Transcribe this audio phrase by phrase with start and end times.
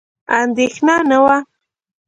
[0.41, 1.37] اندېښنه نه وه.